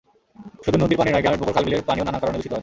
[0.63, 2.59] শুধু নদীর পানি নয়, গ্রামের পুকুর, খাল-বিলের পানিও নানা কারণে দূষিত হয়।